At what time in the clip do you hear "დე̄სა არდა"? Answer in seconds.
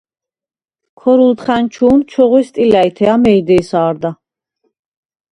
3.47-4.11